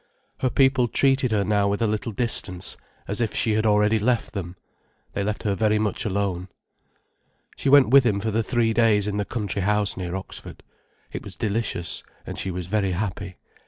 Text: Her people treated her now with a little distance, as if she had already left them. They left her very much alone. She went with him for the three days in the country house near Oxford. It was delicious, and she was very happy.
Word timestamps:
Her 0.39 0.49
people 0.49 0.87
treated 0.87 1.29
her 1.31 1.43
now 1.43 1.67
with 1.67 1.79
a 1.79 1.85
little 1.85 2.11
distance, 2.11 2.75
as 3.07 3.21
if 3.21 3.35
she 3.35 3.51
had 3.51 3.67
already 3.67 3.99
left 3.99 4.33
them. 4.33 4.55
They 5.13 5.23
left 5.23 5.43
her 5.43 5.53
very 5.53 5.77
much 5.77 6.05
alone. 6.05 6.47
She 7.55 7.69
went 7.69 7.89
with 7.89 8.03
him 8.03 8.19
for 8.19 8.31
the 8.31 8.41
three 8.41 8.73
days 8.73 9.05
in 9.05 9.17
the 9.17 9.25
country 9.25 9.61
house 9.61 9.95
near 9.95 10.15
Oxford. 10.15 10.63
It 11.11 11.23
was 11.23 11.35
delicious, 11.35 12.01
and 12.25 12.39
she 12.39 12.49
was 12.49 12.65
very 12.65 12.93
happy. 12.93 13.37